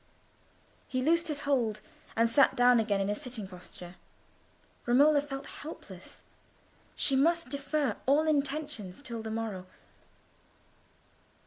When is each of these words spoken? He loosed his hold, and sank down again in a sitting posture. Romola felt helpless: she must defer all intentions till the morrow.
He 0.87 1.03
loosed 1.03 1.27
his 1.27 1.41
hold, 1.41 1.79
and 2.15 2.27
sank 2.27 2.55
down 2.55 2.79
again 2.79 2.99
in 3.01 3.07
a 3.11 3.13
sitting 3.13 3.47
posture. 3.47 3.97
Romola 4.87 5.21
felt 5.21 5.45
helpless: 5.45 6.23
she 6.95 7.15
must 7.15 7.49
defer 7.49 7.95
all 8.07 8.25
intentions 8.27 8.99
till 9.03 9.21
the 9.21 9.29
morrow. 9.29 9.67